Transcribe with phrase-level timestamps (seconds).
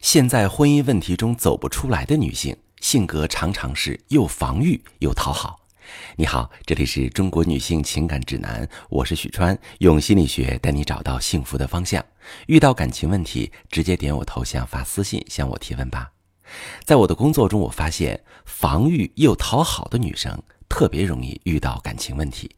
[0.00, 5.60] 现在婚姻问题中走不出来的女性，性格常常是又防御又讨好。
[6.16, 12.02] 你好，这里是中国女性情感指南，我是许川，用心理学带你找到幸福的方向。
[12.46, 16.10] 遇到感情问题，直接点我头像发私信向我提问吧。
[16.82, 22.50] 在我的工作中，我发现防御又讨好的女生特别容易遇到感情问题。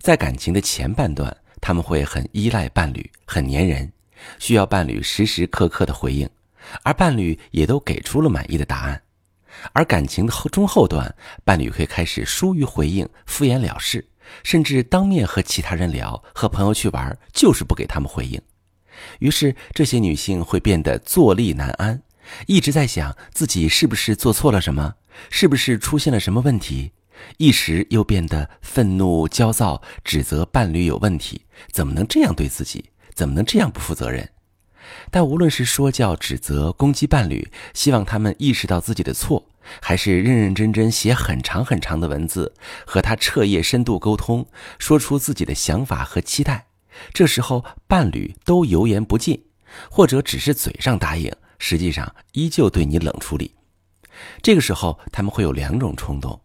[0.00, 3.92] 在感情的前半段，他们会很依赖伴侣，很粘人，
[4.38, 6.26] 需要伴侣时时刻刻的回应。
[6.82, 9.02] 而伴侣也都给出了满意的答案，
[9.72, 11.14] 而感情的后中后段，
[11.44, 14.06] 伴侣会开始疏于回应、敷衍了事，
[14.42, 18.40] 甚至当面和其他人聊、和朋友去玩，就是不给他们回应。
[19.18, 22.02] 于是，这些女性会变得坐立难安，
[22.46, 24.94] 一直在想自己是不是做错了什么，
[25.30, 26.92] 是不是出现了什么问题，
[27.36, 34.28] 一时又变得愤怒、焦躁，指责伴侣有问题，怎么能这样对自己，怎么能这样不负责任？
[35.10, 39.48] 但无论是说教、指责、攻击伴侣，希望他们意识到自己的错，
[39.80, 44.46] 还是认认真真写很长很长的文字和他彻夜深度沟通，
[44.78, 46.66] 说出自己的想法和期待，
[47.12, 49.44] 这时候伴侣都油盐不进，
[49.90, 53.52] 或者只是嘴上答应，实际上依旧对你冷处理。
[54.40, 56.40] 这个时候他们会有两种冲动：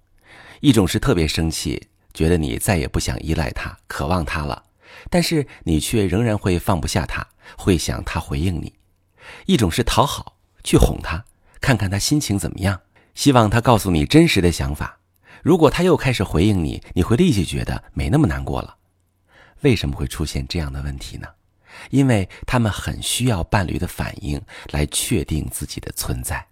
[0.60, 4.64] 一种是特别生气，觉得你再也不想依赖他、渴望他了。
[5.10, 7.26] 但是你却仍然会放不下他，
[7.58, 8.74] 会想他回应你。
[9.46, 11.24] 一种是讨好，去哄他，
[11.60, 12.80] 看看他心情怎么样，
[13.16, 14.98] 希望他告诉你真实的想法。
[15.44, 18.76] 如果他又开始回应你，你会立即觉得没那么难过了。
[19.62, 21.28] 为什么会出现这样的问题呢？
[21.90, 26.46] 因为他们很需要伴侣的反应来确定自己的存在。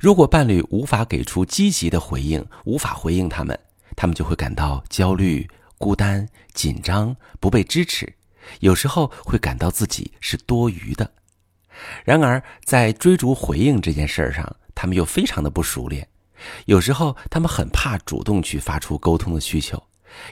[0.00, 3.58] 如果伴侣无法给出积极的回应，无法回应他们，
[3.94, 5.48] 他们就会感到焦虑。
[5.78, 8.12] 孤单、紧张、不被支持，
[8.60, 11.10] 有时候会感到自己是多余的。
[12.04, 16.08] 然而，在追逐回应这件事上，他们又非常的不熟练。
[16.66, 19.82] 有时候，他们很怕主动去发出沟通的需求，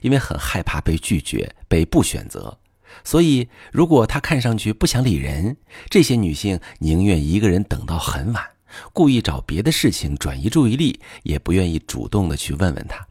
[0.02, 2.58] 因为很害怕被拒绝、被不选择。
[3.04, 5.56] 所以，如果他看上去不想理人，
[5.90, 8.44] 这些女性宁愿一个人等到很晚，
[8.92, 13.06] 故意找别的事情转移注意力，也不愿意主动的去问问他。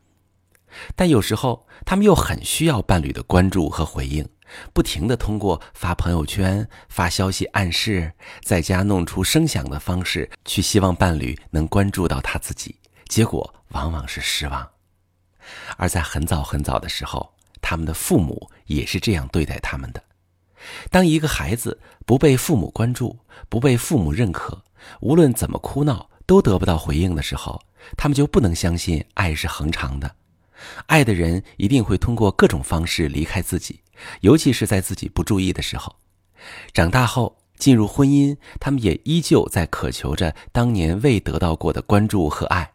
[0.95, 4.27] 但有时候，他们又很需要伴侣的关注和回应，
[4.73, 8.11] 不停地通过发朋友圈、发消息暗示，
[8.43, 12.75] 在家弄出声响的方式，去希望伴侣能关注到他自己。
[13.07, 14.67] 结果往往是失望。
[15.77, 20.03] 而在很早很早的时候，他们的父母也是这样对待他们的。
[20.89, 24.63] 当一个孩子不被父母关注、不被父母认可，
[25.01, 27.61] 无论怎么哭闹都得不到回应的时候，
[27.95, 30.15] 他们就不能相信爱是恒长的。
[30.87, 33.81] 爱的人一定会通过各种方式离开自己，
[34.21, 35.95] 尤其是在自己不注意的时候。
[36.73, 42.71] 长大后进入婚姻，他们也依旧在渴求着当年未得到过的关注和爱。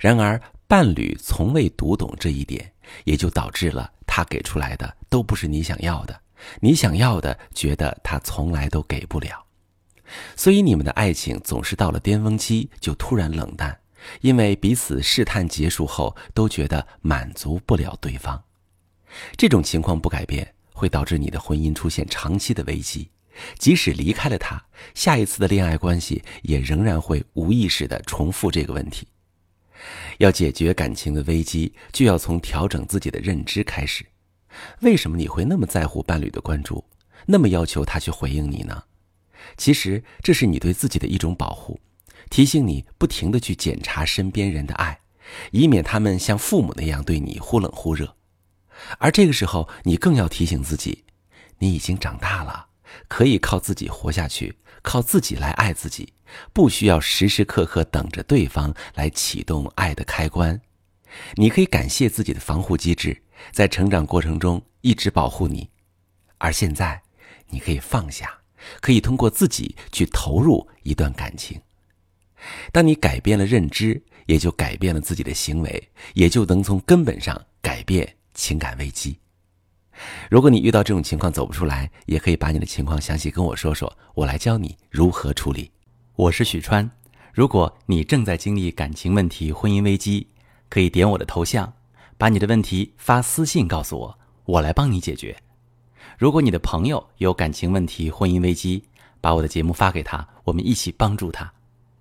[0.00, 2.72] 然而，伴侣从未读懂这一点，
[3.04, 6.20] 也就导致了他给出来的都不是你想要的，
[6.60, 9.44] 你想要的觉得他从来都给不了。
[10.36, 13.76] 所以，你们的爱情总是到了巅峰期就突然冷淡。
[14.20, 18.42] 因为彼此试探结束后都觉得满足不了对方，
[19.36, 23.10] 这种情况不改变，会导致你的婚姻出现长期的危机。
[23.58, 24.64] 即使离开了他，
[24.94, 29.06] 下一次的恋爱关系也仍然会无意识的重复这个问题。
[30.18, 34.06] 要解决感情的危机，就要从调整自己的认知开始。
[34.80, 36.82] 为什么你会那么在乎伴侣的关注，
[37.26, 38.84] 那么要求他去回应你呢？
[39.58, 41.78] 其实这是你对自己的一种保护。
[42.30, 45.00] 提醒你不停的去检查身边人的爱，
[45.52, 48.16] 以免他们像父母那样对你忽冷忽热。
[48.98, 51.04] 而这个时候，你更要提醒自己，
[51.58, 52.66] 你已经长大了，
[53.08, 56.12] 可以靠自己活下去，靠自己来爱自己，
[56.52, 60.60] 不需要时时刻刻等着对方来启动爱的开关。
[61.36, 63.22] 你可以感谢自己的防护机制，
[63.52, 65.70] 在成长过程中一直保护你。
[66.38, 67.00] 而现在，
[67.48, 68.38] 你可以放下，
[68.80, 71.58] 可以通过自己去投入一段感情。
[72.72, 79.18] 当你改变了认知，也就改变了自己的行为，也就能从根本上改变情感危机。
[80.30, 85.70] 如果你遇到这种情况走不出来，也可以把你的情况详细跟我说说，我来教你如何处理。
[86.16, 86.90] 我是许川，
[87.32, 90.26] 如果你正在经历感情问题、婚姻危机，
[90.68, 91.72] 可以点我的头像，
[92.18, 95.34] 把你的问题发私信告诉我，我来帮你解决。
[96.18, 98.84] 如果你的朋友有感情问题、婚姻危机，
[99.20, 101.50] 把我的节目发给他，我们一起帮助他。